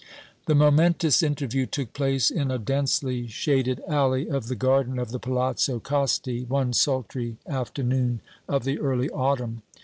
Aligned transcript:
The 0.47 0.55
momentous 0.55 1.21
interview 1.21 1.67
took 1.67 1.93
place 1.93 2.31
in 2.31 2.49
a 2.49 2.57
densely 2.57 3.27
shaded 3.27 3.81
alley 3.87 4.27
of 4.27 4.47
the 4.47 4.55
garden 4.55 4.97
of 4.97 5.11
the 5.11 5.19
Palazzo 5.19 5.79
Costi 5.79 6.41
one 6.43 6.73
sultry 6.73 7.37
afternoon 7.45 8.19
of 8.49 8.63
the 8.63 8.79
early 8.79 9.11
autumn. 9.11 9.61